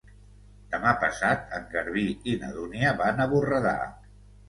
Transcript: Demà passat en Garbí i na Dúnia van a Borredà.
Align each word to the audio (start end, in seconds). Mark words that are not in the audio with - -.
Demà 0.75 0.93
passat 1.03 1.53
en 1.59 1.69
Garbí 1.75 2.07
i 2.35 2.37
na 2.43 2.53
Dúnia 2.59 2.99
van 3.07 3.25
a 3.29 3.33
Borredà. 3.37 3.79